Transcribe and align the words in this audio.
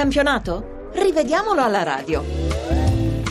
campionato? 0.00 0.88
Rivediamolo 0.94 1.60
alla 1.60 1.82
radio. 1.82 2.24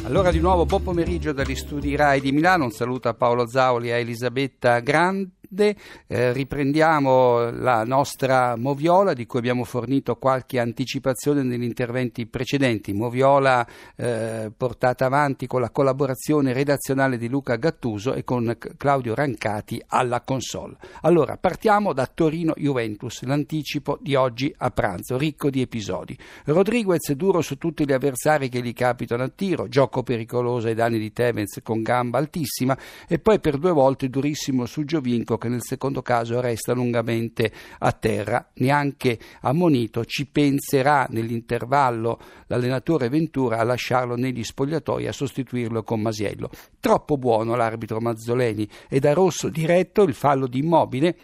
Allora 0.04 0.30
di 0.30 0.40
nuovo 0.40 0.68
buon 0.68 0.84
pomeriggio 0.84 1.34
dagli 1.34 1.56
studi 1.56 1.96
RAI 1.96 2.22
di 2.22 2.32
Milano, 2.32 2.66
un 2.66 2.72
saluto 2.72 3.10
a 3.10 3.16
Paolo 3.16 3.48
Zauli 3.48 3.88
e 3.88 3.94
a 3.94 3.98
Elisabetta 3.98 4.78
Grandi. 4.78 5.39
Eh, 5.52 6.32
riprendiamo 6.32 7.50
la 7.50 7.84
nostra 7.84 8.56
Moviola 8.56 9.14
di 9.14 9.26
cui 9.26 9.40
abbiamo 9.40 9.64
fornito 9.64 10.16
qualche 10.18 10.60
anticipazione 10.60 11.42
negli 11.42 11.64
interventi 11.64 12.28
precedenti. 12.28 12.94
Moviola 12.94 13.66
eh, 13.96 14.52
portata 14.56 15.06
avanti 15.06 15.48
con 15.48 15.62
la 15.62 15.72
collaborazione 15.72 16.54
redazionale 16.54 17.18
di 17.18 17.28
Luca 17.28 17.56
Gattuso 17.56 18.14
e 18.14 18.24
con 18.24 18.56
Claudio 18.78 19.16
Rancati 19.16 19.82
alla 19.88 20.22
console. 20.22 20.78
Allora 21.02 21.38
partiamo 21.38 21.94
da 21.94 22.06
Torino 22.06 22.54
Juventus, 22.56 23.24
l'anticipo 23.24 23.98
di 24.00 24.14
oggi 24.14 24.54
a 24.56 24.70
pranzo, 24.70 25.18
ricco 25.18 25.50
di 25.50 25.62
episodi. 25.62 26.16
Rodriguez 26.46 27.12
duro 27.14 27.42
su 27.42 27.58
tutti 27.58 27.86
gli 27.86 27.94
avversari 27.94 28.50
che 28.50 28.62
gli 28.62 28.74
capitano 28.74 29.24
a 29.24 29.30
tiro, 29.30 29.68
gioco 29.68 30.04
pericoloso 30.04 30.68
ai 30.68 30.76
danni 30.76 31.00
di 31.00 31.12
Tevez 31.12 31.62
con 31.64 31.82
gamba 31.82 32.20
altissima 32.20 32.78
e 33.08 33.18
poi 33.18 33.40
per 33.40 33.58
due 33.58 33.72
volte 33.72 34.10
durissimo 34.10 34.68
su 34.68 34.84
Giovinco 34.84 35.38
che 35.40 35.50
nel 35.50 35.64
secondo 35.64 36.04
caso 36.04 36.40
resta 36.40 36.74
lungamente 36.74 37.52
a 37.80 37.92
terra. 37.92 38.52
Neanche 38.58 39.18
ammonito 39.42 40.06
ci 40.06 40.28
penserà 40.28 41.08
nell'intervallo 41.10 42.20
l'allenatore 42.46 43.10
Ventura 43.10 43.58
a 43.58 43.64
lasciarlo 43.64 44.16
negli 44.16 44.44
spogliatoi 44.44 45.08
a 45.08 45.12
sostituirlo 45.12 45.82
con 45.82 46.02
Masiello. 46.02 46.52
Troppo 46.80 47.18
buono 47.18 47.56
l'arbitro 47.56 48.00
Mazzoleni 48.00 48.70
e 48.88 49.00
da 49.00 49.14
rosso 49.14 49.50
diretto 49.50 50.04
il 50.04 50.14
fallo 50.14 50.46
di 50.46 50.60
Immobile 50.60 51.18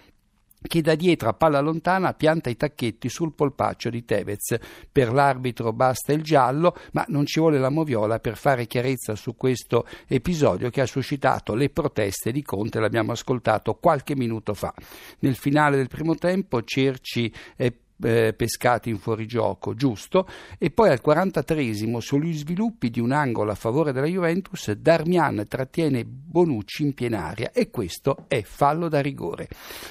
che 0.68 0.82
da 0.82 0.96
dietro 0.96 1.30
a 1.30 1.34
palla 1.34 1.60
lontana 1.60 2.14
pianta 2.14 2.50
i 2.50 2.56
tacchetti 2.56 3.10
sul 3.10 3.34
polpaccio 3.34 3.90
di 3.90 4.04
Tevez. 4.04 4.58
Per 4.92 5.12
l'arbitro 5.12 5.72
basta 5.74 6.14
il 6.14 6.24
giallo, 6.24 6.76
ma 6.92 7.06
non 7.10 7.26
ci 7.26 7.40
vuole 7.40 7.60
la 7.60 7.70
moviola 7.70 8.20
per 8.20 8.38
fare 8.38 8.66
chiarezza 8.66 9.16
su 9.16 9.36
questo 9.36 9.86
episodio 10.08 10.70
che 10.70 10.82
ha 10.82 10.86
suscitato 10.86 11.56
le 11.56 11.70
proteste 11.70 12.32
di 12.32 12.42
Conte, 12.42 12.80
l'abbiamo 12.80 13.12
ascoltato 13.12 13.76
qualche 13.76 14.16
minuto 14.16 14.54
fa. 14.54 14.74
Nel 15.20 15.36
finale 15.36 15.78
del 15.78 15.88
primo 15.88 16.16
tempo 16.16 16.64
Cerci 16.64 17.32
è 17.56 17.72
eh, 18.04 18.34
pescati 18.34 18.90
in 18.90 18.98
fuorigioco, 18.98 19.74
giusto, 19.74 20.28
e 20.58 20.72
poi 20.72 20.90
al 20.90 21.02
43esimo 21.04 22.00
sugli 22.00 22.34
sviluppi 22.34 22.90
di 22.90 23.00
un 23.00 23.12
angolo 23.12 23.52
a 23.52 23.56
favore 23.56 23.92
della 23.92 24.08
Juventus 24.08 24.72
Darmian 24.72 25.46
trattiene 25.48 26.04
Bonucci 26.06 26.84
in 26.84 26.94
pienaria 26.94 27.52
e 27.52 27.70
questo 27.70 28.26
è 28.28 28.42
fallo 28.42 28.90
da 28.90 29.00
rigore. 29.00 29.48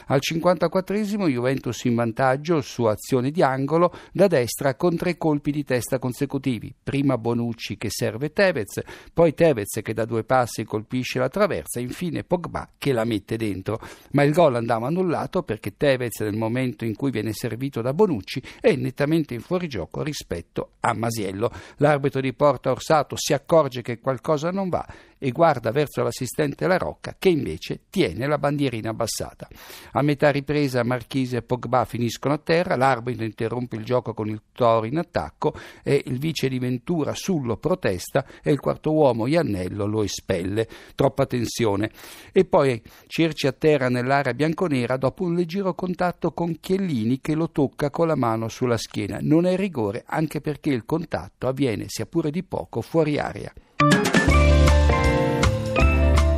Al 0.08 0.20
54esimo 0.20 1.26
Juventus 1.28 1.84
in 1.84 1.94
vantaggio 1.94 2.60
su 2.60 2.84
azione 2.84 3.30
di 3.30 3.42
angolo 3.42 3.92
da 4.12 4.26
destra 4.26 4.74
con 4.74 4.96
tre 4.96 5.16
colpi 5.16 5.50
di 5.50 5.64
testa 5.64 5.98
consecutivi, 5.98 6.74
prima 6.82 7.16
Bonucci 7.16 7.76
che 7.76 7.88
serve 7.90 8.32
Tevez, 8.32 8.82
poi 9.12 9.32
Tevez 9.32 9.80
che 9.82 9.94
da 9.94 10.04
due 10.04 10.24
passi 10.24 10.64
colpisce 10.64 11.18
la 11.18 11.28
traversa, 11.28 11.80
infine 11.80 12.24
Pogba 12.24 12.68
che 12.76 12.92
la 12.92 13.04
mette 13.04 13.36
dentro, 13.36 13.80
ma 14.12 14.22
il 14.22 14.32
gol 14.32 14.56
andava 14.56 14.88
annullato 14.88 15.42
perché 15.42 15.76
Tevez 15.76 16.20
nel 16.20 16.36
momento 16.36 16.84
in 16.84 16.94
cui 16.94 17.10
viene 17.10 17.32
servito 17.32 17.80
da 17.80 17.92
Bonucci 17.94 18.42
è 18.60 18.74
nettamente 18.74 19.34
in 19.34 19.40
fuorigioco 19.40 20.02
rispetto 20.02 20.72
a 20.80 20.92
Masiello. 20.92 21.50
L'arbitro 21.76 22.20
di 22.20 22.32
Porta 22.34 22.70
Orsato 22.70 23.16
si 23.16 23.32
accorge 23.32 23.82
che 23.82 24.00
qualcosa 24.00 24.50
non 24.50 24.68
va 24.68 24.86
e 25.18 25.30
guarda 25.30 25.70
verso 25.70 26.02
l'assistente 26.02 26.66
La 26.66 26.76
Rocca 26.76 27.16
che 27.18 27.28
invece 27.28 27.82
tiene 27.90 28.26
la 28.26 28.38
bandierina 28.38 28.90
abbassata. 28.90 29.48
A 29.92 30.02
metà 30.02 30.30
ripresa 30.30 30.82
Marchise 30.82 31.38
e 31.38 31.42
Pogba 31.42 31.84
finiscono 31.84 32.34
a 32.34 32.38
terra, 32.38 32.76
l'arbitro 32.76 33.24
interrompe 33.24 33.76
il 33.76 33.84
gioco 33.84 34.14
con 34.14 34.28
il 34.28 34.42
Toro 34.52 34.86
in 34.86 34.98
attacco 34.98 35.54
e 35.82 36.02
il 36.06 36.18
vice 36.18 36.48
di 36.48 36.58
Ventura 36.58 37.14
Sullo 37.14 37.56
protesta 37.56 38.24
e 38.42 38.52
il 38.52 38.60
quarto 38.60 38.92
uomo 38.92 39.26
Iannello 39.26 39.86
lo 39.86 40.02
espelle. 40.02 40.68
Troppa 40.94 41.26
tensione. 41.26 41.90
E 42.32 42.44
poi 42.44 42.82
Cerci 43.06 43.46
a 43.46 43.52
terra 43.52 43.88
nell'area 43.88 44.34
bianconera 44.34 44.96
dopo 44.96 45.24
un 45.24 45.34
leggero 45.34 45.74
contatto 45.74 46.32
con 46.32 46.58
Chiellini 46.58 47.20
che 47.20 47.34
lo 47.34 47.50
tocca 47.50 47.90
con 47.90 48.06
la 48.06 48.16
mano 48.16 48.48
sulla 48.48 48.76
schiena. 48.76 49.18
Non 49.20 49.46
è 49.46 49.56
rigore 49.56 50.02
anche 50.06 50.40
perché 50.40 50.70
il 50.70 50.84
contatto 50.84 51.46
avviene 51.46 51.84
sia 51.88 52.06
pure 52.06 52.30
di 52.30 52.42
poco 52.42 52.80
fuori 52.80 53.18
area. 53.18 53.52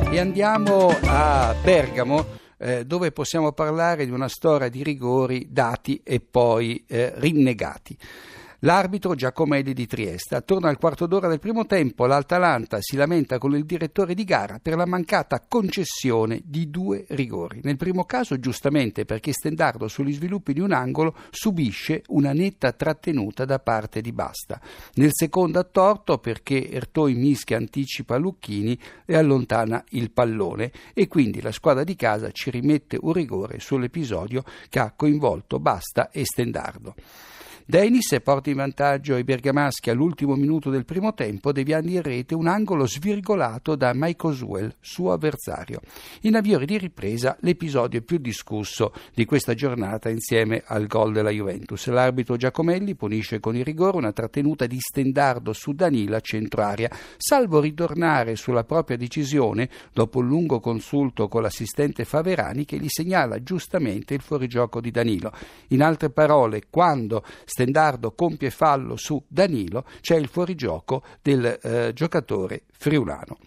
E 0.09 0.19
andiamo 0.19 0.87
a 1.03 1.53
Bergamo 1.61 2.25
eh, 2.57 2.85
dove 2.85 3.11
possiamo 3.11 3.51
parlare 3.51 4.05
di 4.05 4.11
una 4.11 4.29
storia 4.29 4.69
di 4.69 4.81
rigori 4.81 5.47
dati 5.51 6.01
e 6.03 6.21
poi 6.21 6.83
eh, 6.87 7.11
rinnegati. 7.15 7.97
L'arbitro 8.61 9.13
Giacomelli 9.13 9.71
di 9.71 9.85
Trieste. 9.85 10.33
Attorno 10.33 10.65
al 10.65 10.79
quarto 10.79 11.05
d'ora 11.05 11.27
del 11.27 11.39
primo 11.39 11.67
tempo 11.67 12.07
l'Atalanta 12.07 12.79
si 12.81 12.95
lamenta 12.95 13.37
con 13.37 13.55
il 13.55 13.65
direttore 13.65 14.15
di 14.15 14.23
gara 14.23 14.57
per 14.59 14.75
la 14.75 14.87
mancata 14.87 15.45
concessione 15.47 16.41
di 16.43 16.71
due 16.71 17.05
rigori. 17.09 17.59
Nel 17.61 17.77
primo 17.77 18.05
caso 18.05 18.39
giustamente 18.39 19.05
perché 19.05 19.31
Stendardo 19.31 19.87
sugli 19.87 20.11
sviluppi 20.11 20.53
di 20.53 20.59
un 20.59 20.71
angolo 20.71 21.15
subisce 21.29 22.01
una 22.07 22.33
netta 22.33 22.71
trattenuta 22.71 23.45
da 23.45 23.59
parte 23.59 24.01
di 24.01 24.11
Basta. 24.11 24.59
Nel 24.95 25.11
secondo 25.13 25.59
a 25.59 25.63
torto 25.63 26.17
perché 26.17 26.67
Ertoi 26.67 27.13
mischia 27.13 27.57
anticipa 27.57 28.17
Lucchini 28.17 28.75
e 29.05 29.15
allontana 29.15 29.83
il 29.89 30.09
pallone 30.09 30.71
e 30.95 31.07
quindi 31.07 31.41
la 31.41 31.51
squadra 31.51 31.83
di 31.83 31.95
casa 31.95 32.31
ci 32.31 32.49
rimette 32.49 32.97
un 32.99 33.13
rigore 33.13 33.59
sull'episodio 33.59 34.43
che 34.67 34.79
ha 34.79 34.93
coinvolto 34.95 35.59
Basta 35.59 36.09
e 36.09 36.25
Stendardo. 36.25 36.95
Denis 37.69 38.15
porta 38.23 38.49
in 38.49 38.55
vantaggio 38.55 39.17
i 39.17 39.25
bergamaschi 39.25 39.89
all'ultimo 39.89 40.35
minuto 40.35 40.69
del 40.69 40.85
primo 40.85 41.13
tempo, 41.13 41.51
deviando 41.51 41.91
in 41.91 42.01
rete 42.01 42.33
un 42.33 42.47
angolo 42.47 42.87
svirgolato 42.87 43.75
da 43.75 43.91
Mike 43.93 44.27
Oswell, 44.27 44.73
suo 44.79 45.11
avversario. 45.11 45.81
In 46.21 46.37
avvio 46.37 46.59
di 46.59 46.77
ripresa 46.77 47.35
l'episodio 47.41 48.01
più 48.03 48.19
discusso 48.19 48.93
di 49.13 49.25
questa 49.25 49.53
giornata 49.53 50.07
insieme 50.07 50.63
al 50.65 50.87
gol 50.87 51.11
della 51.11 51.29
Juventus. 51.29 51.87
L'arbitro 51.87 52.37
Giacomelli 52.37 52.95
punisce 52.95 53.41
con 53.41 53.57
il 53.57 53.65
rigore 53.65 53.97
una 53.97 54.13
trattenuta 54.13 54.65
di 54.65 54.77
Stendardo 54.79 55.51
su 55.51 55.73
Danila 55.73 56.21
centro 56.21 56.61
area, 56.61 56.89
salvo 57.17 57.59
ritornare 57.59 58.37
sulla 58.37 58.63
propria 58.63 58.95
decisione 58.95 59.67
dopo 59.91 60.19
un 60.19 60.27
lungo 60.27 60.61
consulto 60.61 61.27
con 61.27 61.41
l'assistente 61.41 62.05
Faverani 62.05 62.63
che 62.63 62.77
gli 62.77 62.87
segnala 62.87 63.43
giustamente 63.43 64.13
il 64.13 64.21
fuorigioco 64.21 64.79
di 64.79 64.89
Danilo. 64.89 65.33
In 65.71 65.81
altre 65.81 66.09
parole, 66.11 66.61
quando 66.69 67.25
Stendardo 67.57 68.11
compie 68.11 68.51
fallo 68.51 68.97
su 68.97 69.19
Danilo, 69.27 69.83
c'è 70.01 70.15
il 70.15 70.27
fuorigioco 70.27 71.01
del 71.23 71.43
eh, 71.59 71.91
giocatore 71.91 72.65
friulano. 72.71 73.39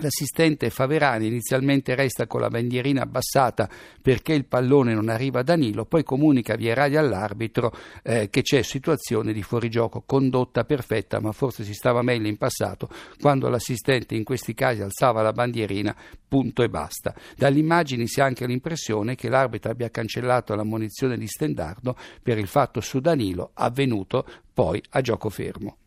L'assistente 0.00 0.70
Faverani 0.70 1.26
inizialmente 1.26 1.96
resta 1.96 2.28
con 2.28 2.40
la 2.40 2.48
bandierina 2.48 3.02
abbassata 3.02 3.68
perché 4.00 4.32
il 4.32 4.44
pallone 4.44 4.94
non 4.94 5.08
arriva 5.08 5.40
a 5.40 5.42
Danilo, 5.42 5.86
poi 5.86 6.04
comunica 6.04 6.54
via 6.54 6.72
radio 6.72 7.00
all'arbitro 7.00 7.72
eh, 8.04 8.30
che 8.30 8.42
c'è 8.42 8.62
situazione 8.62 9.32
di 9.32 9.42
fuorigioco, 9.42 10.04
condotta 10.06 10.62
perfetta, 10.62 11.18
ma 11.18 11.32
forse 11.32 11.64
si 11.64 11.74
stava 11.74 12.02
meglio 12.02 12.28
in 12.28 12.36
passato 12.36 12.88
quando 13.20 13.48
l'assistente 13.48 14.14
in 14.14 14.22
questi 14.22 14.54
casi 14.54 14.82
alzava 14.82 15.20
la 15.20 15.32
bandierina, 15.32 15.96
punto 16.28 16.62
e 16.62 16.68
basta. 16.68 17.12
Dalle 17.36 17.58
immagini 17.58 18.06
si 18.06 18.20
ha 18.20 18.24
anche 18.24 18.46
l'impressione 18.46 19.16
che 19.16 19.28
l'arbitro 19.28 19.72
abbia 19.72 19.90
cancellato 19.90 20.54
la 20.54 20.62
munizione 20.62 21.18
di 21.18 21.26
Stendardo 21.26 21.96
per 22.22 22.38
il 22.38 22.46
fatto 22.46 22.80
su 22.80 23.00
Danilo 23.00 23.50
avvenuto 23.54 24.24
poi 24.54 24.80
a 24.90 25.00
gioco 25.00 25.28
fermo. 25.28 25.77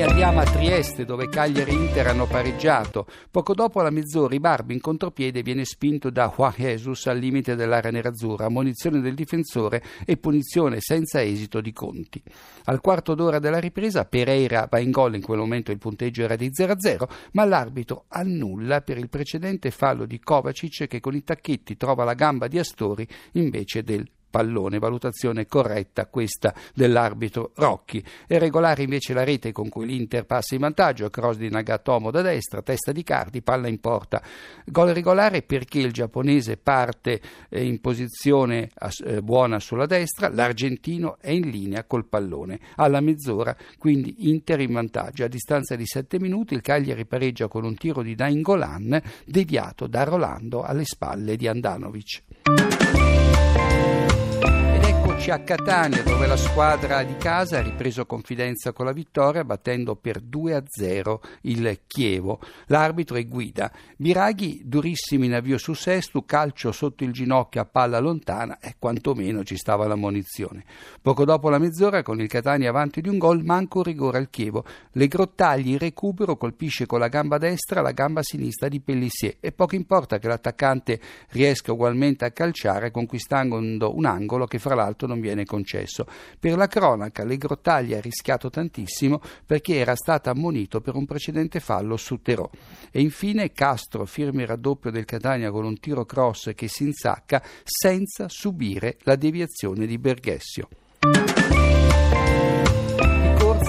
E 0.00 0.02
andiamo 0.02 0.40
a 0.40 0.44
Trieste 0.44 1.04
dove 1.04 1.28
Cagliari 1.28 1.72
e 1.72 1.74
Inter 1.74 2.06
hanno 2.06 2.24
pareggiato. 2.24 3.06
Poco 3.30 3.52
dopo 3.52 3.82
la 3.82 3.90
mezz'ora 3.90 4.34
Ibarbi 4.34 4.72
in 4.72 4.80
contropiede 4.80 5.42
viene 5.42 5.66
spinto 5.66 6.08
da 6.08 6.32
Juan 6.34 6.54
Jesus 6.56 7.06
al 7.06 7.18
limite 7.18 7.54
dell'area 7.54 7.90
nerazzurra, 7.90 8.48
munizione 8.48 9.02
del 9.02 9.12
difensore 9.12 9.82
e 10.06 10.16
punizione 10.16 10.78
senza 10.80 11.22
esito 11.22 11.60
di 11.60 11.74
Conti. 11.74 12.22
Al 12.64 12.80
quarto 12.80 13.14
d'ora 13.14 13.38
della 13.40 13.58
ripresa 13.58 14.06
Pereira 14.06 14.66
va 14.70 14.78
in 14.78 14.90
gol, 14.90 15.16
in 15.16 15.20
quel 15.20 15.38
momento 15.38 15.70
il 15.70 15.76
punteggio 15.76 16.22
era 16.22 16.34
di 16.34 16.48
0-0, 16.48 17.06
ma 17.32 17.44
l'arbitro 17.44 18.06
annulla 18.08 18.80
per 18.80 18.96
il 18.96 19.10
precedente 19.10 19.70
fallo 19.70 20.06
di 20.06 20.18
Kovacic 20.18 20.86
che 20.86 21.00
con 21.00 21.14
i 21.14 21.22
tacchetti 21.22 21.76
trova 21.76 22.04
la 22.04 22.14
gamba 22.14 22.48
di 22.48 22.58
Astori 22.58 23.06
invece 23.32 23.82
del 23.82 24.08
pallone, 24.30 24.78
valutazione 24.78 25.46
corretta 25.46 26.06
questa 26.06 26.54
dell'arbitro 26.74 27.50
Rocchi. 27.56 28.02
È 28.26 28.38
regolare 28.38 28.84
invece 28.84 29.12
la 29.12 29.24
rete 29.24 29.52
con 29.52 29.68
cui 29.68 29.86
l'Inter 29.86 30.24
passa 30.24 30.54
in 30.54 30.60
vantaggio, 30.60 31.10
cross 31.10 31.36
di 31.36 31.50
Nagatomo 31.50 32.10
da 32.10 32.22
destra, 32.22 32.62
testa 32.62 32.92
di 32.92 33.02
Cardi, 33.02 33.42
palla 33.42 33.68
in 33.68 33.80
porta. 33.80 34.22
Gol 34.64 34.90
regolare 34.90 35.42
perché 35.42 35.80
il 35.80 35.92
giapponese 35.92 36.56
parte 36.56 37.20
eh, 37.48 37.64
in 37.64 37.80
posizione 37.80 38.70
eh, 39.04 39.20
buona 39.20 39.58
sulla 39.58 39.86
destra, 39.86 40.28
l'argentino 40.28 41.18
è 41.20 41.30
in 41.30 41.50
linea 41.50 41.84
col 41.84 42.06
pallone. 42.06 42.60
Alla 42.76 43.00
mezz'ora 43.00 43.56
quindi 43.78 44.28
Inter 44.28 44.60
in 44.60 44.72
vantaggio. 44.72 45.24
A 45.24 45.28
distanza 45.28 45.74
di 45.76 45.86
7 45.86 46.20
minuti 46.20 46.54
il 46.54 46.60
Cagliari 46.60 47.06
pareggia 47.06 47.48
con 47.48 47.64
un 47.64 47.74
tiro 47.74 48.02
di 48.02 48.14
Nainggolan 48.16 49.00
deviato 49.26 49.86
da 49.86 50.04
Rolando 50.04 50.62
alle 50.62 50.84
spalle 50.84 51.36
di 51.36 51.48
Andanovic 51.48 52.89
Eccoci 55.20 55.38
a 55.38 55.44
Catania 55.44 56.02
dove 56.02 56.26
la 56.26 56.36
squadra 56.38 57.02
di 57.02 57.14
casa 57.18 57.58
ha 57.58 57.62
ripreso 57.62 58.06
confidenza 58.06 58.72
con 58.72 58.86
la 58.86 58.92
vittoria 58.92 59.44
battendo 59.44 59.94
per 59.94 60.22
2-0 60.22 61.18
il 61.42 61.80
Chievo. 61.86 62.40
L'arbitro 62.68 63.16
è 63.16 63.28
Guida. 63.28 63.70
Biraghi 63.98 64.62
durissimi 64.64 65.26
in 65.26 65.34
avvio 65.34 65.58
su 65.58 65.74
Sestu, 65.74 66.24
calcio 66.24 66.72
sotto 66.72 67.04
il 67.04 67.12
ginocchio 67.12 67.60
a 67.60 67.66
palla 67.66 67.98
lontana 67.98 68.60
e 68.60 68.76
quantomeno 68.78 69.44
ci 69.44 69.58
stava 69.58 69.86
la 69.86 69.94
munizione. 69.94 70.64
Poco 71.02 71.26
dopo 71.26 71.50
la 71.50 71.58
mezz'ora 71.58 72.02
con 72.02 72.18
il 72.18 72.26
Catania 72.26 72.70
avanti 72.70 73.02
di 73.02 73.10
un 73.10 73.18
gol 73.18 73.44
manca 73.44 73.76
un 73.76 73.84
rigore 73.84 74.16
al 74.16 74.30
Chievo. 74.30 74.64
Le 74.92 75.06
Grottagli 75.06 75.68
in 75.68 75.78
recupero 75.78 76.38
colpisce 76.38 76.86
con 76.86 76.98
la 76.98 77.08
gamba 77.08 77.36
destra 77.36 77.82
la 77.82 77.92
gamba 77.92 78.22
sinistra 78.22 78.68
di 78.68 78.80
Pellissier 78.80 79.36
e 79.38 79.52
poco 79.52 79.74
importa 79.74 80.18
che 80.18 80.28
l'attaccante 80.28 80.98
riesca 81.32 81.72
ugualmente 81.72 82.24
a 82.24 82.30
calciare 82.30 82.90
conquistando 82.90 83.58
un 83.94 84.04
angolo 84.06 84.46
che 84.46 84.58
fra 84.58 84.74
l'altro 84.74 85.08
non 85.10 85.20
viene 85.20 85.44
concesso. 85.44 86.06
Per 86.38 86.56
la 86.56 86.68
cronaca, 86.68 87.24
le 87.24 87.36
Grottaglie 87.36 87.98
ha 87.98 88.00
rischiato 88.00 88.48
tantissimo 88.48 89.20
perché 89.44 89.76
era 89.76 89.96
stato 89.96 90.30
ammonito 90.30 90.80
per 90.80 90.94
un 90.94 91.04
precedente 91.04 91.60
fallo 91.60 91.96
su 91.96 92.22
Terò. 92.22 92.48
E 92.90 93.00
infine 93.00 93.52
Castro 93.52 94.06
firma 94.06 94.42
il 94.42 94.46
raddoppio 94.46 94.90
del 94.90 95.04
Catania 95.04 95.50
con 95.50 95.64
un 95.64 95.78
tiro 95.78 96.04
cross 96.04 96.54
che 96.54 96.68
si 96.68 96.84
insacca 96.84 97.42
senza 97.64 98.28
subire 98.28 98.96
la 99.02 99.16
deviazione 99.16 99.86
di 99.86 99.98
Berghessio. 99.98 100.68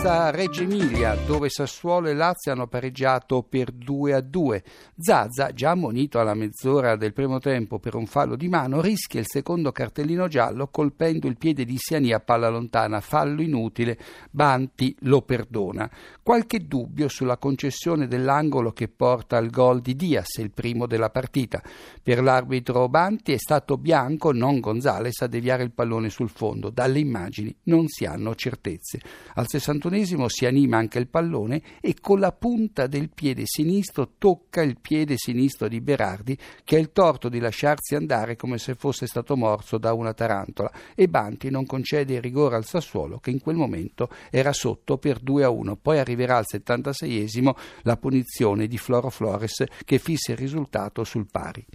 Piazza 0.01 0.31
Reggio 0.31 0.63
Emilia, 0.63 1.13
dove 1.27 1.47
Sassuolo 1.47 2.07
e 2.07 2.15
Lazio 2.15 2.51
hanno 2.51 2.65
pareggiato 2.65 3.43
per 3.43 3.69
2 3.69 4.13
a 4.13 4.21
2. 4.21 4.63
Zazza, 4.97 5.53
già 5.53 5.69
ammonito 5.69 6.19
alla 6.19 6.33
mezz'ora 6.33 6.95
del 6.95 7.13
primo 7.13 7.37
tempo 7.37 7.77
per 7.77 7.93
un 7.93 8.07
fallo 8.07 8.35
di 8.35 8.47
mano, 8.47 8.81
rischia 8.81 9.19
il 9.19 9.27
secondo 9.29 9.71
cartellino 9.71 10.27
giallo 10.27 10.69
colpendo 10.69 11.27
il 11.27 11.37
piede 11.37 11.65
di 11.65 11.75
Siani 11.77 12.13
a 12.13 12.19
palla 12.19 12.49
lontana, 12.49 12.99
fallo 12.99 13.43
inutile, 13.43 13.95
Banti 14.31 14.95
lo 15.01 15.21
perdona. 15.21 15.87
Qualche 16.23 16.65
dubbio 16.65 17.07
sulla 17.07 17.37
concessione 17.37 18.07
dell'angolo 18.07 18.71
che 18.71 18.87
porta 18.87 19.37
al 19.37 19.51
gol 19.51 19.81
di 19.81 19.95
Diaz, 19.95 20.37
il 20.37 20.49
primo 20.49 20.87
della 20.87 21.11
partita. 21.11 21.61
Per 22.01 22.23
l'arbitro 22.23 22.89
Banti 22.89 23.33
è 23.33 23.37
stato 23.37 23.77
Bianco, 23.77 24.31
non 24.31 24.61
Gonzales, 24.61 25.21
a 25.21 25.27
deviare 25.27 25.61
il 25.61 25.73
pallone 25.73 26.09
sul 26.09 26.29
fondo. 26.29 26.71
Dalle 26.71 26.97
immagini 26.97 27.55
non 27.65 27.87
si 27.87 28.05
hanno 28.05 28.33
certezze. 28.33 28.99
Al 29.35 29.45
61 29.47 29.89
ventunesimo 29.91 30.29
si 30.29 30.45
anima 30.45 30.77
anche 30.77 30.99
il 30.99 31.07
pallone 31.07 31.61
e 31.81 31.95
con 31.99 32.19
la 32.19 32.31
punta 32.31 32.87
del 32.87 33.09
piede 33.13 33.43
sinistro 33.45 34.13
tocca 34.17 34.61
il 34.61 34.77
piede 34.79 35.15
sinistro 35.17 35.67
di 35.67 35.81
Berardi 35.81 36.37
che 36.63 36.77
ha 36.77 36.79
il 36.79 36.91
torto 36.93 37.27
di 37.27 37.39
lasciarsi 37.39 37.95
andare 37.95 38.37
come 38.37 38.57
se 38.57 38.75
fosse 38.75 39.05
stato 39.05 39.35
morso 39.35 39.77
da 39.77 39.93
una 39.93 40.13
tarantola 40.13 40.71
e 40.95 41.09
Banti 41.09 41.49
non 41.49 41.65
concede 41.65 42.13
il 42.13 42.21
rigore 42.21 42.55
al 42.55 42.65
Sassuolo 42.65 43.19
che 43.19 43.31
in 43.31 43.41
quel 43.41 43.57
momento 43.57 44.09
era 44.29 44.53
sotto 44.53 44.97
per 44.97 45.19
2 45.19 45.43
a 45.43 45.49
1. 45.49 45.75
Poi 45.75 45.99
arriverà 45.99 46.37
al 46.37 46.45
76esimo 46.49 47.51
la 47.81 47.97
punizione 47.97 48.67
di 48.67 48.77
Floro 48.77 49.09
Flores 49.09 49.63
che 49.83 49.99
fissa 49.99 50.31
il 50.31 50.37
risultato 50.37 51.03
sul 51.03 51.27
pari. 51.29 51.65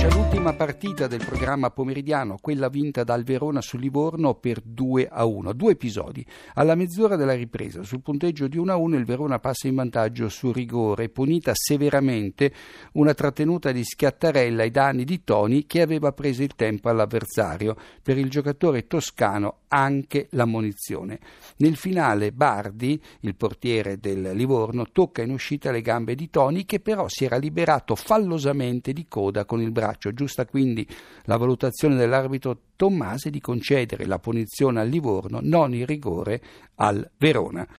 Eccoci 0.00 0.16
all'ultima 0.16 0.54
partita 0.54 1.06
del 1.06 1.22
programma 1.22 1.70
pomeridiano, 1.70 2.38
quella 2.40 2.70
vinta 2.70 3.04
dal 3.04 3.22
Verona 3.22 3.60
sul 3.60 3.80
Livorno 3.80 4.32
per 4.32 4.62
2 4.62 5.06
a 5.06 5.26
1. 5.26 5.52
Due 5.52 5.72
episodi. 5.72 6.24
Alla 6.54 6.74
mezz'ora 6.74 7.16
della 7.16 7.34
ripresa, 7.34 7.82
sul 7.82 8.00
punteggio 8.00 8.48
di 8.48 8.56
1 8.56 8.72
a 8.72 8.76
1, 8.76 8.96
il 8.96 9.04
Verona 9.04 9.38
passa 9.40 9.68
in 9.68 9.74
vantaggio 9.74 10.30
su 10.30 10.52
rigore, 10.52 11.10
punita 11.10 11.52
severamente 11.54 12.50
una 12.92 13.12
trattenuta 13.12 13.72
di 13.72 13.84
Schiattarella 13.84 14.62
ai 14.62 14.70
danni 14.70 15.04
di 15.04 15.22
Toni 15.22 15.66
che 15.66 15.82
aveva 15.82 16.12
preso 16.12 16.42
il 16.42 16.54
tempo 16.54 16.88
all'avversario. 16.88 17.76
Per 18.02 18.16
il 18.16 18.30
giocatore 18.30 18.86
toscano 18.86 19.58
anche 19.68 20.28
l'ammonizione. 20.30 21.18
Nel 21.58 21.76
finale 21.76 22.32
Bardi, 22.32 23.00
il 23.20 23.36
portiere 23.36 23.98
del 23.98 24.30
Livorno, 24.32 24.86
tocca 24.90 25.20
in 25.20 25.30
uscita 25.30 25.70
le 25.70 25.82
gambe 25.82 26.14
di 26.14 26.30
Toni 26.30 26.64
che 26.64 26.80
però 26.80 27.06
si 27.06 27.26
era 27.26 27.36
liberato 27.36 27.94
fallosamente 27.94 28.94
di 28.94 29.06
coda 29.06 29.44
con 29.44 29.60
il 29.60 29.70
braccio. 29.70 29.89
Giusta 30.12 30.46
quindi 30.46 30.86
la 31.24 31.36
valutazione 31.36 31.96
dell'arbitro 31.96 32.58
Tommasi 32.76 33.30
di 33.30 33.40
concedere 33.40 34.06
la 34.06 34.18
punizione 34.18 34.80
al 34.80 34.88
Livorno, 34.88 35.40
non 35.42 35.74
il 35.74 35.86
rigore 35.86 36.40
al 36.76 37.10
Verona. 37.18 37.68